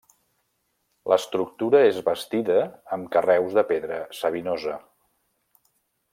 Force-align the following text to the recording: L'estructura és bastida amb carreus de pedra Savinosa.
L'estructura 1.11 1.81
és 1.89 1.99
bastida 2.07 2.57
amb 2.97 3.13
carreus 3.17 3.55
de 3.59 3.65
pedra 3.75 4.01
Savinosa. 4.23 4.81